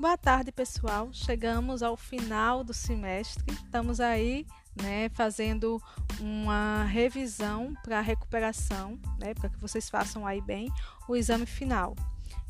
Boa 0.00 0.16
tarde, 0.16 0.50
pessoal. 0.50 1.10
Chegamos 1.12 1.82
ao 1.82 1.94
final 1.94 2.64
do 2.64 2.72
semestre. 2.72 3.44
Estamos 3.52 4.00
aí, 4.00 4.46
né, 4.82 5.10
fazendo 5.10 5.78
uma 6.18 6.84
revisão 6.84 7.74
para 7.82 8.00
recuperação, 8.00 8.98
né, 9.18 9.34
para 9.34 9.50
que 9.50 9.58
vocês 9.58 9.90
façam 9.90 10.26
aí 10.26 10.40
bem 10.40 10.72
o 11.06 11.14
exame 11.14 11.44
final. 11.44 11.94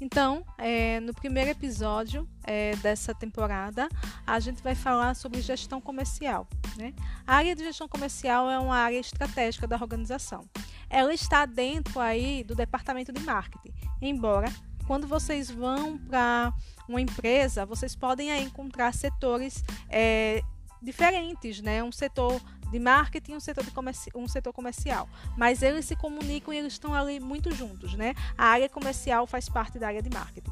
Então, 0.00 0.44
é, 0.56 1.00
no 1.00 1.12
primeiro 1.12 1.50
episódio 1.50 2.24
é, 2.44 2.76
dessa 2.76 3.12
temporada, 3.12 3.88
a 4.24 4.38
gente 4.38 4.62
vai 4.62 4.76
falar 4.76 5.16
sobre 5.16 5.40
gestão 5.40 5.80
comercial. 5.80 6.46
Né? 6.76 6.94
A 7.26 7.34
área 7.34 7.56
de 7.56 7.64
gestão 7.64 7.88
comercial 7.88 8.48
é 8.48 8.60
uma 8.60 8.76
área 8.76 9.00
estratégica 9.00 9.66
da 9.66 9.74
organização. 9.74 10.48
Ela 10.88 11.12
está 11.12 11.46
dentro 11.46 11.98
aí 11.98 12.44
do 12.44 12.54
departamento 12.54 13.12
de 13.12 13.20
marketing, 13.24 13.74
embora 14.00 14.48
quando 14.90 15.06
vocês 15.06 15.48
vão 15.48 15.96
para 15.96 16.52
uma 16.88 17.00
empresa, 17.00 17.64
vocês 17.64 17.94
podem 17.94 18.28
encontrar 18.42 18.92
setores 18.92 19.62
é, 19.88 20.42
diferentes, 20.82 21.60
né? 21.60 21.80
Um 21.80 21.92
setor 21.92 22.42
de 22.72 22.80
marketing, 22.80 23.36
um 23.36 23.38
setor, 23.38 23.62
de 23.62 23.70
comerci 23.70 24.10
um 24.16 24.26
setor 24.26 24.52
comercial. 24.52 25.08
Mas 25.36 25.62
eles 25.62 25.84
se 25.84 25.94
comunicam 25.94 26.52
e 26.52 26.58
eles 26.58 26.72
estão 26.72 26.92
ali 26.92 27.20
muito 27.20 27.54
juntos, 27.54 27.94
né? 27.94 28.16
A 28.36 28.46
área 28.46 28.68
comercial 28.68 29.28
faz 29.28 29.48
parte 29.48 29.78
da 29.78 29.86
área 29.86 30.02
de 30.02 30.10
marketing. 30.10 30.50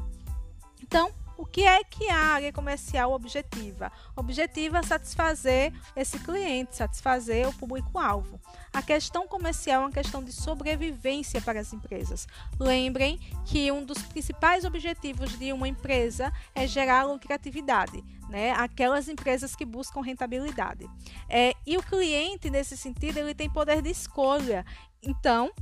Então, 0.81 1.11
o 1.39 1.45
que 1.45 1.65
é 1.65 1.81
que 1.85 2.09
a 2.09 2.17
área 2.17 2.51
comercial 2.51 3.13
objetiva? 3.13 3.89
Objetiva 4.13 4.83
satisfazer 4.83 5.71
esse 5.95 6.19
cliente, 6.19 6.75
satisfazer 6.75 7.47
o 7.47 7.53
público-alvo. 7.53 8.41
A 8.73 8.81
questão 8.81 9.25
comercial 9.25 9.83
é 9.83 9.85
uma 9.85 9.91
questão 9.91 10.21
de 10.21 10.33
sobrevivência 10.33 11.39
para 11.39 11.61
as 11.61 11.71
empresas. 11.71 12.27
Lembrem 12.59 13.17
que 13.45 13.71
um 13.71 13.85
dos 13.85 14.01
principais 14.01 14.65
objetivos 14.65 15.39
de 15.39 15.53
uma 15.53 15.65
empresa 15.65 16.29
é 16.53 16.67
gerar 16.67 17.05
lucratividade, 17.05 18.03
né? 18.29 18.51
Aquelas 18.51 19.07
empresas 19.07 19.55
que 19.55 19.63
buscam 19.63 20.01
rentabilidade. 20.01 20.89
É, 21.29 21.53
e 21.65 21.77
o 21.77 21.81
cliente, 21.81 22.49
nesse 22.49 22.75
sentido, 22.75 23.17
ele 23.17 23.33
tem 23.33 23.49
poder 23.49 23.81
de 23.81 23.89
escolha. 23.89 24.65
Então, 25.01 25.53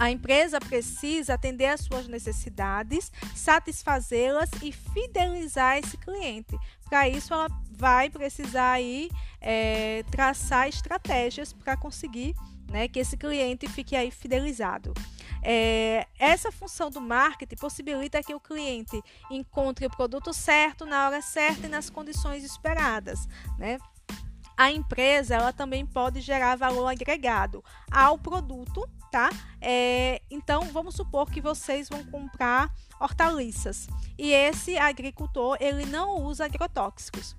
a 0.00 0.10
empresa 0.10 0.58
precisa 0.58 1.34
atender 1.34 1.66
às 1.66 1.82
suas 1.82 2.08
necessidades, 2.08 3.12
satisfazê-las 3.36 4.48
e 4.62 4.72
fidelizar 4.72 5.76
esse 5.76 5.98
cliente. 5.98 6.58
Para 6.88 7.06
isso, 7.06 7.34
ela 7.34 7.48
vai 7.70 8.08
precisar 8.08 8.72
aí, 8.72 9.10
é, 9.42 10.02
traçar 10.10 10.68
estratégias 10.68 11.52
para 11.52 11.76
conseguir 11.76 12.34
né, 12.70 12.88
que 12.88 12.98
esse 12.98 13.14
cliente 13.14 13.68
fique 13.68 13.94
aí 13.94 14.10
fidelizado. 14.10 14.94
É, 15.42 16.06
essa 16.18 16.50
função 16.50 16.88
do 16.88 17.00
marketing 17.00 17.56
possibilita 17.56 18.22
que 18.22 18.34
o 18.34 18.40
cliente 18.40 18.98
encontre 19.30 19.84
o 19.84 19.90
produto 19.90 20.32
certo 20.32 20.86
na 20.86 21.06
hora 21.06 21.20
certa 21.20 21.66
e 21.66 21.68
nas 21.68 21.90
condições 21.90 22.42
esperadas, 22.42 23.28
né? 23.58 23.76
A 24.60 24.70
empresa 24.70 25.36
ela 25.36 25.54
também 25.54 25.86
pode 25.86 26.20
gerar 26.20 26.54
valor 26.54 26.86
agregado 26.86 27.64
ao 27.90 28.18
produto 28.18 28.86
tá? 29.10 29.28
É, 29.60 30.22
então, 30.30 30.64
vamos 30.72 30.94
supor 30.94 31.28
que 31.30 31.40
vocês 31.40 31.88
vão 31.88 32.04
comprar 32.04 32.72
hortaliças 33.00 33.88
e 34.16 34.32
esse 34.32 34.78
agricultor 34.78 35.56
ele 35.58 35.84
não 35.86 36.22
usa 36.22 36.44
agrotóxicos. 36.44 37.36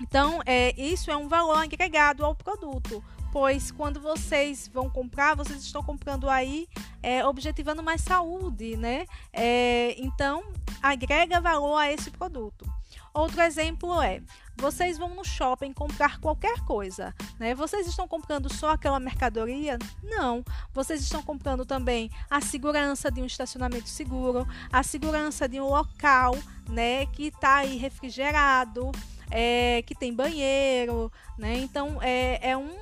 Então, 0.00 0.40
é, 0.46 0.74
isso 0.80 1.10
é 1.10 1.16
um 1.16 1.28
valor 1.28 1.58
agregado 1.58 2.24
ao 2.24 2.34
produto, 2.34 3.04
pois 3.30 3.70
quando 3.70 4.00
vocês 4.00 4.68
vão 4.72 4.90
comprar, 4.90 5.36
vocês 5.36 5.62
estão 5.62 5.82
comprando 5.82 6.28
aí 6.28 6.66
é, 7.02 7.24
objetivando 7.24 7.82
mais 7.82 8.00
saúde, 8.00 8.76
né? 8.76 9.06
É, 9.32 9.94
então, 9.98 10.42
agrega 10.82 11.40
valor 11.40 11.76
a 11.76 11.92
esse 11.92 12.10
produto. 12.10 12.66
Outro 13.12 13.42
exemplo 13.42 14.00
é: 14.00 14.22
vocês 14.60 14.98
vão 14.98 15.14
no 15.14 15.24
shopping 15.24 15.72
comprar 15.72 16.20
qualquer 16.20 16.60
coisa, 16.60 17.14
né? 17.38 17.54
Vocês 17.54 17.86
estão 17.86 18.06
comprando 18.06 18.52
só 18.52 18.70
aquela 18.70 19.00
mercadoria? 19.00 19.78
Não. 20.02 20.44
Vocês 20.72 21.00
estão 21.00 21.22
comprando 21.22 21.64
também 21.64 22.10
a 22.28 22.40
segurança 22.40 23.10
de 23.10 23.22
um 23.22 23.26
estacionamento 23.26 23.88
seguro, 23.88 24.46
a 24.70 24.82
segurança 24.82 25.48
de 25.48 25.60
um 25.60 25.68
local, 25.68 26.36
né, 26.68 27.06
que 27.06 27.28
está 27.28 27.56
aí 27.56 27.76
refrigerado, 27.76 28.92
é, 29.30 29.82
que 29.82 29.94
tem 29.94 30.14
banheiro, 30.14 31.10
né? 31.38 31.58
Então 31.58 31.98
é, 32.02 32.50
é 32.50 32.56
um 32.56 32.76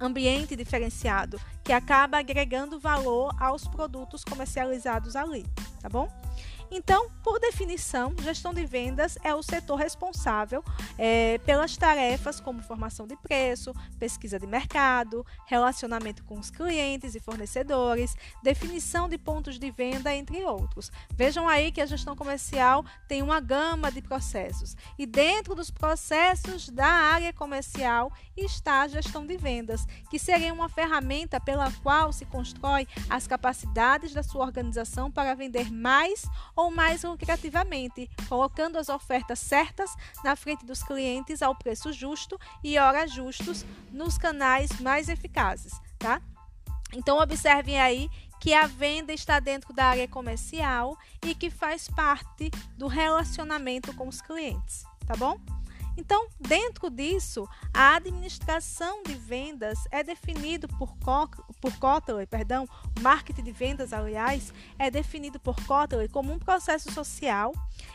ambiente 0.00 0.56
diferenciado 0.56 1.38
que 1.62 1.72
acaba 1.72 2.18
agregando 2.18 2.80
valor 2.80 3.34
aos 3.38 3.68
produtos 3.68 4.24
comercializados 4.24 5.14
ali, 5.14 5.46
tá 5.80 5.88
bom? 5.88 6.08
Então, 6.70 7.10
por 7.24 7.40
definição, 7.40 8.14
gestão 8.22 8.54
de 8.54 8.64
vendas 8.64 9.18
é 9.24 9.34
o 9.34 9.42
setor 9.42 9.76
responsável 9.76 10.62
é, 10.96 11.38
pelas 11.38 11.76
tarefas 11.76 12.38
como 12.38 12.62
formação 12.62 13.08
de 13.08 13.16
preço, 13.16 13.74
pesquisa 13.98 14.38
de 14.38 14.46
mercado, 14.46 15.26
relacionamento 15.46 16.22
com 16.24 16.38
os 16.38 16.48
clientes 16.48 17.16
e 17.16 17.20
fornecedores, 17.20 18.14
definição 18.40 19.08
de 19.08 19.18
pontos 19.18 19.58
de 19.58 19.70
venda, 19.70 20.14
entre 20.14 20.44
outros. 20.44 20.92
Vejam 21.16 21.48
aí 21.48 21.72
que 21.72 21.80
a 21.80 21.86
gestão 21.86 22.14
comercial 22.14 22.84
tem 23.08 23.20
uma 23.20 23.40
gama 23.40 23.90
de 23.90 24.00
processos 24.00 24.76
e 24.96 25.06
dentro 25.06 25.56
dos 25.56 25.70
processos 25.70 26.68
da 26.68 26.86
área 26.86 27.32
comercial 27.32 28.12
está 28.36 28.82
a 28.82 28.88
gestão 28.88 29.26
de 29.26 29.36
vendas, 29.36 29.86
que 30.08 30.18
seria 30.18 30.52
uma 30.52 30.68
ferramenta 30.68 31.40
pela 31.40 31.70
qual 31.82 32.12
se 32.12 32.24
constrói 32.24 32.86
as 33.08 33.26
capacidades 33.26 34.14
da 34.14 34.22
sua 34.22 34.44
organização 34.44 35.10
para 35.10 35.34
vender 35.34 35.70
mais 35.70 36.24
ou 36.54 36.70
mais 36.70 37.02
lucrativamente, 37.02 38.10
colocando 38.28 38.78
as 38.78 38.88
ofertas 38.88 39.38
certas 39.38 39.94
na 40.24 40.36
frente 40.36 40.64
dos 40.64 40.82
clientes 40.82 41.42
ao 41.42 41.54
preço 41.54 41.92
justo 41.92 42.38
e 42.62 42.78
horas 42.78 43.12
justos 43.12 43.64
nos 43.90 44.16
canais 44.18 44.80
mais 44.80 45.08
eficazes, 45.08 45.72
tá? 45.98 46.20
Então 46.92 47.18
observem 47.18 47.80
aí 47.80 48.10
que 48.40 48.54
a 48.54 48.66
venda 48.66 49.12
está 49.12 49.38
dentro 49.38 49.72
da 49.72 49.84
área 49.86 50.08
comercial 50.08 50.96
e 51.24 51.34
que 51.34 51.50
faz 51.50 51.88
parte 51.88 52.50
do 52.76 52.86
relacionamento 52.86 53.94
com 53.94 54.08
os 54.08 54.20
clientes, 54.20 54.84
tá 55.06 55.14
bom? 55.14 55.38
Então, 56.00 56.28
dentro 56.40 56.88
disso, 56.88 57.46
a 57.74 57.96
administração 57.96 59.02
de 59.02 59.12
vendas 59.12 59.78
é 59.90 60.02
definido 60.02 60.66
por, 60.66 60.96
por 61.60 61.78
Kotler, 61.78 62.26
perdão, 62.26 62.66
marketing 63.02 63.42
de 63.42 63.52
vendas, 63.52 63.92
aliás, 63.92 64.50
é 64.78 64.90
definido 64.90 65.38
por 65.38 65.54
Kotler 65.66 66.08
como 66.10 66.32
um 66.32 66.38
processo 66.38 66.90
social 66.90 67.52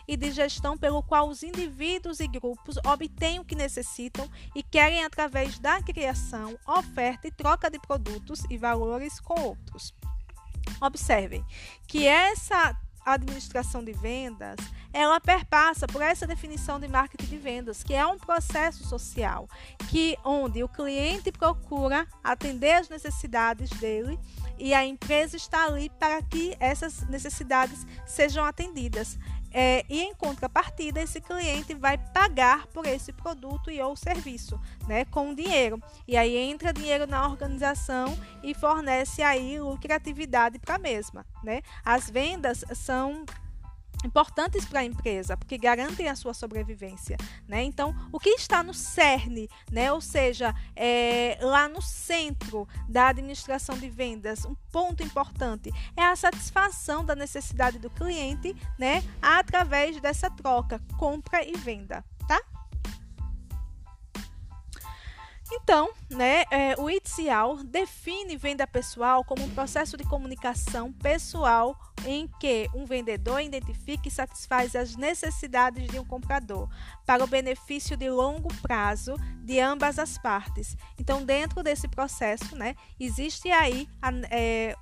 e 0.07 0.15
de 0.15 0.31
gestão 0.31 0.77
pelo 0.77 1.01
qual 1.01 1.27
os 1.27 1.41
indivíduos 1.41 2.19
e 2.19 2.27
grupos 2.27 2.77
obtêm 2.85 3.39
o 3.39 3.45
que 3.45 3.55
necessitam 3.55 4.29
e 4.53 4.61
querem 4.61 5.03
através 5.03 5.57
da 5.57 5.81
criação, 5.81 6.59
oferta 6.67 7.27
e 7.27 7.31
troca 7.31 7.71
de 7.71 7.79
produtos 7.79 8.43
e 8.51 8.57
valores 8.57 9.19
com 9.19 9.41
outros. 9.41 9.95
Observem 10.79 11.43
que 11.87 12.05
essa 12.05 12.77
administração 13.03 13.83
de 13.83 13.93
vendas, 13.93 14.57
ela 14.95 15.19
perpassa 15.19 15.85
por 15.85 16.01
essa 16.01 16.25
definição 16.25 16.79
de 16.79 16.87
marketing 16.87 17.25
de 17.25 17.37
vendas, 17.37 17.83
que 17.83 17.93
é 17.93 18.07
um 18.07 18.17
processo 18.17 18.87
social, 18.87 19.45
que 19.89 20.17
onde 20.23 20.63
o 20.63 20.69
cliente 20.69 21.33
procura 21.33 22.07
atender 22.23 22.75
as 22.75 22.87
necessidades 22.87 23.69
dele 23.71 24.17
e 24.57 24.73
a 24.73 24.85
empresa 24.85 25.35
está 25.35 25.65
ali 25.65 25.89
para 25.99 26.21
que 26.21 26.55
essas 26.61 27.01
necessidades 27.09 27.85
sejam 28.05 28.45
atendidas. 28.45 29.19
É, 29.51 29.85
e 29.89 30.01
em 30.01 30.15
contrapartida, 30.15 31.01
esse 31.01 31.19
cliente 31.19 31.73
vai 31.73 31.97
pagar 31.97 32.65
por 32.67 32.85
esse 32.85 33.11
produto 33.11 33.69
e 33.69 33.81
ou 33.81 33.97
serviço, 33.97 34.57
né, 34.87 35.03
com 35.05 35.35
dinheiro. 35.35 35.81
E 36.07 36.15
aí 36.15 36.37
entra 36.37 36.71
dinheiro 36.71 37.05
na 37.05 37.27
organização 37.27 38.17
e 38.41 38.53
fornece 38.53 39.21
aí 39.21 39.59
lucratividade 39.59 40.57
para 40.57 40.75
a 40.75 40.79
mesma, 40.79 41.25
né? 41.43 41.61
As 41.83 42.09
vendas 42.09 42.63
são 42.73 43.25
importantes 44.05 44.65
para 44.65 44.81
a 44.81 44.83
empresa, 44.83 45.35
porque 45.35 45.57
garantem 45.57 46.07
a 46.07 46.15
sua 46.15 46.33
sobrevivência, 46.33 47.17
né? 47.47 47.63
Então, 47.63 47.95
o 48.11 48.19
que 48.19 48.29
está 48.29 48.63
no 48.63 48.73
cerne, 48.73 49.49
né? 49.71 49.91
Ou 49.91 49.99
seja, 49.99 50.53
é, 50.75 51.37
lá 51.41 51.67
no 51.67 51.81
centro 51.81 52.67
da 52.87 53.07
administração 53.09 53.77
de 53.77 53.89
vendas, 53.89 54.45
um 54.45 54.55
ponto 54.71 55.03
importante 55.03 55.71
é 55.97 56.03
a 56.03 56.15
satisfação 56.15 57.03
da 57.03 57.15
necessidade 57.15 57.79
do 57.79 57.89
cliente, 57.89 58.55
né? 58.77 59.03
Através 59.21 59.99
dessa 59.99 60.29
troca, 60.29 60.79
compra 60.97 61.43
e 61.43 61.53
venda. 61.53 62.03
Então, 65.51 65.89
né, 66.09 66.43
é, 66.49 66.75
o 66.77 66.89
ITSIAL 66.89 67.63
define 67.63 68.35
venda 68.35 68.65
pessoal 68.65 69.23
como 69.23 69.43
um 69.43 69.49
processo 69.49 69.95
de 69.95 70.03
comunicação 70.03 70.91
pessoal 70.91 71.77
em 72.05 72.27
que 72.39 72.67
um 72.73 72.85
vendedor 72.85 73.39
identifica 73.41 74.07
e 74.07 74.11
satisfaz 74.11 74.75
as 74.75 74.95
necessidades 74.95 75.87
de 75.87 75.99
um 75.99 76.05
comprador 76.05 76.67
para 77.05 77.23
o 77.23 77.27
benefício 77.27 77.95
de 77.95 78.09
longo 78.09 78.53
prazo 78.61 79.15
de 79.43 79.59
ambas 79.59 79.99
as 79.99 80.17
partes. 80.17 80.75
Então, 80.99 81.23
dentro 81.23 81.61
desse 81.61 81.87
processo, 81.87 82.55
né, 82.55 82.75
existe 82.99 83.49
aí 83.51 83.87
a, 84.01 84.09
é, 84.31 84.75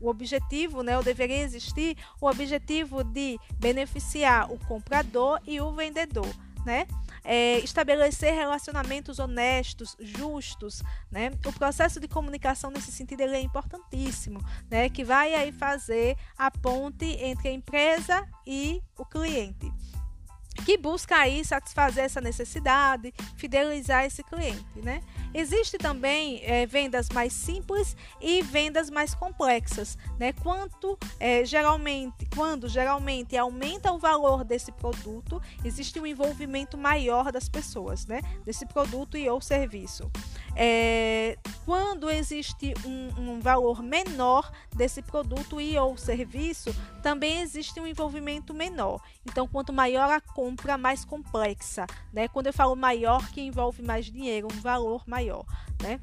o 0.00 0.08
objetivo, 0.08 0.82
né, 0.82 0.96
ou 0.96 1.02
deveria 1.02 1.38
existir 1.38 1.96
o 2.20 2.28
objetivo 2.28 3.02
de 3.02 3.38
beneficiar 3.58 4.52
o 4.52 4.58
comprador 4.66 5.40
e 5.46 5.60
o 5.60 5.72
vendedor, 5.72 6.28
né? 6.64 6.86
É, 7.24 7.58
estabelecer 7.60 8.34
relacionamentos 8.34 9.18
honestos, 9.18 9.96
justos, 9.98 10.82
né? 11.10 11.30
O 11.46 11.52
processo 11.52 11.98
de 11.98 12.06
comunicação 12.06 12.70
nesse 12.70 12.92
sentido 12.92 13.22
ele 13.22 13.36
é 13.36 13.40
importantíssimo, 13.40 14.44
né? 14.70 14.90
Que 14.90 15.02
vai 15.02 15.34
aí 15.34 15.50
fazer 15.50 16.16
a 16.36 16.50
ponte 16.50 17.06
entre 17.06 17.48
a 17.48 17.52
empresa 17.52 18.28
e 18.46 18.82
o 18.98 19.04
cliente 19.06 19.72
que 20.64 20.78
busca 20.78 21.16
aí 21.16 21.44
satisfazer 21.44 22.04
essa 22.04 22.20
necessidade, 22.20 23.12
fidelizar 23.36 24.04
esse 24.04 24.22
cliente, 24.22 24.80
né? 24.82 25.00
Existe 25.34 25.76
também 25.76 26.40
é, 26.44 26.64
vendas 26.64 27.08
mais 27.08 27.32
simples 27.32 27.96
e 28.20 28.40
vendas 28.40 28.88
mais 28.88 29.14
complexas, 29.16 29.98
né? 30.18 30.32
Quanto 30.32 30.96
é, 31.18 31.44
geralmente, 31.44 32.24
quando 32.34 32.68
geralmente 32.68 33.36
aumenta 33.36 33.92
o 33.92 33.98
valor 33.98 34.44
desse 34.44 34.70
produto, 34.70 35.42
existe 35.64 35.98
um 35.98 36.06
envolvimento 36.06 36.78
maior 36.78 37.32
das 37.32 37.48
pessoas, 37.48 38.06
né? 38.06 38.20
Desse 38.44 38.64
produto 38.64 39.16
e 39.16 39.28
ou 39.28 39.40
serviço. 39.40 40.08
É, 40.56 41.36
quando 41.64 42.08
existe 42.08 42.74
um, 42.84 43.32
um, 43.32 43.40
valor 43.40 43.82
menor 43.82 44.52
desse 44.74 45.02
produto 45.02 45.60
e 45.60 45.76
ou 45.76 45.96
serviço, 45.96 46.74
também 47.02 47.40
existe 47.40 47.80
um 47.80 47.86
envolvimento 47.86 48.54
menor. 48.54 49.02
Então, 49.28 49.48
quanto 49.48 49.72
maior 49.72 50.08
a 50.10 50.20
compra, 50.20 50.78
mais 50.78 51.04
complexa. 51.04 51.86
Né? 52.12 52.28
Quando 52.28 52.46
eu 52.46 52.52
falo 52.52 52.76
maior, 52.76 53.28
que 53.30 53.40
envolve 53.40 53.82
mais 53.82 54.06
dinheiro, 54.06 54.46
um 54.52 54.60
valor 54.60 55.02
maior. 55.06 55.23
Né? 55.82 56.00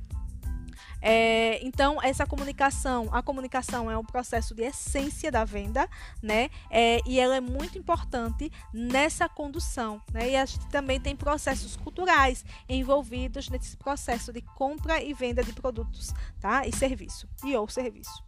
É, 1.01 1.59
então, 1.65 2.01
essa 2.01 2.27
comunicação, 2.27 3.09
a 3.11 3.23
comunicação 3.23 3.89
é 3.89 3.97
um 3.97 4.05
processo 4.05 4.53
de 4.53 4.63
essência 4.63 5.31
da 5.31 5.43
venda, 5.43 5.89
né? 6.21 6.49
É, 6.69 6.99
e 7.07 7.19
ela 7.19 7.35
é 7.35 7.41
muito 7.41 7.77
importante 7.77 8.51
nessa 8.71 9.27
condução, 9.27 9.99
né? 10.13 10.29
E 10.29 10.35
a 10.35 10.45
gente 10.45 10.67
também 10.67 10.99
tem 10.99 11.15
processos 11.15 11.75
culturais 11.75 12.45
envolvidos 12.69 13.49
nesse 13.49 13.75
processo 13.75 14.31
de 14.31 14.41
compra 14.41 15.01
e 15.01 15.11
venda 15.13 15.43
de 15.43 15.53
produtos, 15.53 16.13
tá? 16.39 16.67
E 16.67 16.71
serviço, 16.71 17.27
e 17.43 17.55
ou 17.55 17.67
serviço. 17.67 18.23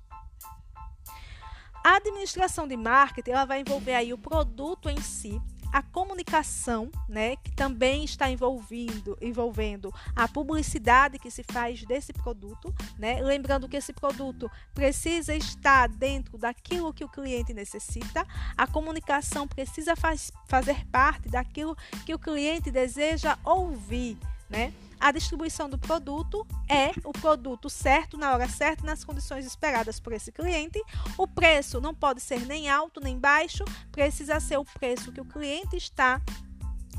A 1.83 1.97
administração 1.97 2.67
de 2.67 2.77
marketing, 2.77 3.31
ela 3.31 3.45
vai 3.45 3.59
envolver 3.59 3.93
aí 3.93 4.13
o 4.13 4.17
produto 4.17 4.89
em 4.89 5.01
si, 5.01 5.39
a 5.71 5.83
comunicação, 6.33 6.89
né, 7.07 7.35
que 7.35 7.51
também 7.51 8.03
está 8.03 8.29
envolvendo, 8.29 9.15
envolvendo 9.21 9.93
a 10.15 10.27
publicidade 10.27 11.19
que 11.19 11.29
se 11.29 11.43
faz 11.43 11.83
desse 11.83 12.11
produto, 12.11 12.73
né? 12.97 13.21
Lembrando 13.21 13.69
que 13.69 13.77
esse 13.77 13.93
produto 13.93 14.49
precisa 14.73 15.35
estar 15.35 15.87
dentro 15.87 16.37
daquilo 16.37 16.91
que 16.91 17.03
o 17.03 17.09
cliente 17.09 17.53
necessita, 17.53 18.25
a 18.57 18.65
comunicação 18.65 19.47
precisa 19.47 19.95
faz, 19.95 20.31
fazer 20.47 20.83
parte 20.87 21.29
daquilo 21.29 21.77
que 22.03 22.15
o 22.15 22.19
cliente 22.19 22.71
deseja 22.71 23.37
ouvir, 23.43 24.17
né? 24.49 24.73
A 25.03 25.11
distribuição 25.11 25.69
do 25.69 25.77
produto 25.77 26.47
é 26.69 26.91
o 27.03 27.11
produto 27.11 27.69
certo, 27.69 28.17
na 28.17 28.31
hora 28.31 28.47
certa, 28.47 28.85
nas 28.85 29.03
condições 29.03 29.45
esperadas 29.45 29.99
por 29.99 30.13
esse 30.13 30.31
cliente. 30.31 30.81
O 31.17 31.27
preço 31.27 31.81
não 31.81 31.93
pode 31.93 32.21
ser 32.21 32.45
nem 32.45 32.69
alto 32.69 33.01
nem 33.01 33.19
baixo, 33.19 33.65
precisa 33.91 34.39
ser 34.39 34.57
o 34.57 34.63
preço 34.63 35.11
que 35.11 35.19
o 35.19 35.25
cliente 35.25 35.75
está 35.75 36.21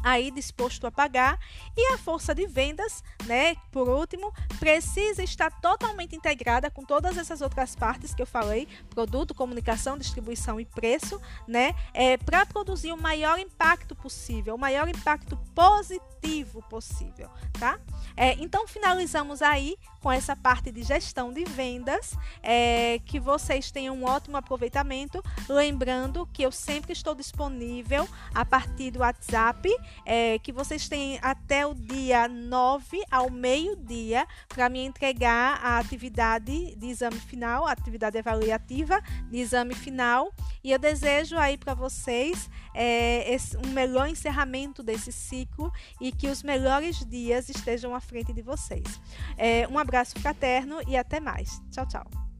aí 0.05 0.31
disposto 0.31 0.87
a 0.87 0.93
pagar. 0.93 1.39
E 1.75 1.95
a 1.95 1.99
força 1.99 2.35
de 2.35 2.47
vendas, 2.47 3.03
né, 3.25 3.56
por 3.73 3.89
último, 3.89 4.33
precisa 4.61 5.23
estar 5.23 5.51
totalmente 5.61 6.15
integrada 6.15 6.71
com 6.71 6.85
todas 6.85 7.17
essas 7.17 7.41
outras 7.41 7.75
partes 7.75 8.15
que 8.15 8.21
eu 8.21 8.27
falei, 8.27 8.69
produto, 8.91 9.35
comunicação, 9.35 9.97
distribuição 9.97 10.61
e 10.61 10.67
preço, 10.67 11.21
né, 11.49 11.75
é, 11.95 12.19
para 12.19 12.45
produzir 12.45 12.93
o 12.93 12.97
maior 12.97 13.39
impacto 13.39 13.97
possível, 13.97 14.55
o 14.55 14.59
maior 14.59 14.87
impacto 14.89 15.37
positivo 15.55 16.62
possível, 16.69 17.31
tá? 17.59 17.81
É, 18.17 18.35
então 18.35 18.69
finalizamos 18.69 19.41
aí 19.41 19.77
com 20.01 20.12
essa 20.12 20.37
parte 20.37 20.71
de 20.71 20.83
gestão 20.83 21.33
de 21.33 21.45
vendas, 21.45 22.15
é, 22.43 22.99
que 23.06 23.19
vocês 23.19 23.71
tenham 23.71 23.97
um 23.97 24.05
ótimo 24.05 24.37
aproveitamento, 24.37 25.23
lembrando 25.49 26.27
que 26.27 26.43
eu 26.43 26.53
sempre 26.53 26.93
estou 26.93 27.15
disponível 27.15 28.06
a 28.35 28.45
partir 28.45 28.91
do 28.91 28.99
WhatsApp 28.99 29.67
é, 30.05 30.38
que 30.38 30.52
vocês 30.52 30.88
têm 30.88 31.19
até 31.23 31.67
o 31.67 31.75
dia 31.75 32.29
9 32.29 33.02
ao 33.11 33.31
meio-dia 33.31 34.26
para 34.49 34.69
me 34.69 34.81
entregar 34.81 35.61
a 35.62 35.79
atividade 35.79 36.75
de 36.76 36.87
exame 36.87 37.19
final, 37.19 37.67
a 37.67 37.73
atividade 37.73 38.19
avaliativa 38.19 39.00
de 39.31 39.38
exame 39.38 39.75
final. 39.75 40.32
E 40.62 40.70
eu 40.70 40.79
desejo 40.79 41.37
aí 41.37 41.56
para 41.56 41.75
vocês 41.75 42.49
é, 42.75 43.32
esse, 43.32 43.56
um 43.56 43.69
melhor 43.69 44.08
encerramento 44.08 44.82
desse 44.82 45.12
ciclo 45.12 45.73
e 46.00 46.11
que 46.11 46.29
os 46.29 46.43
melhores 46.43 47.05
dias 47.05 47.49
estejam 47.49 47.94
à 47.94 48.00
frente 48.00 48.32
de 48.32 48.43
vocês. 48.43 49.00
É, 49.37 49.67
um 49.69 49.79
abraço 49.79 50.19
fraterno 50.20 50.81
e 50.87 50.96
até 50.96 51.20
mais. 51.20 51.61
Tchau, 51.70 51.87
tchau. 51.87 52.33